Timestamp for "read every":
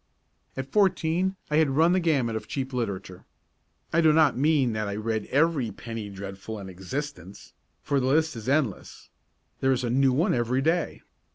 4.95-5.69